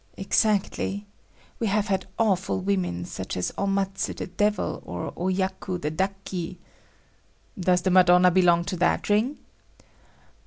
"Exactly. 0.17 1.05
We 1.59 1.67
have 1.67 1.85
had 1.89 2.07
awful 2.17 2.59
women 2.59 3.05
such 3.05 3.37
as 3.37 3.51
O 3.55 3.67
Matsu 3.67 4.15
the 4.15 4.25
Devil 4.25 4.81
or 4.83 5.11
Ohyaku 5.11 5.79
the 5.79 5.91
Dakki. 5.91 6.57
"Does 7.59 7.83
the 7.83 7.91
Madonna 7.91 8.31
belong 8.31 8.63
to 8.63 8.77
that 8.77 9.07
ring?" 9.09 9.37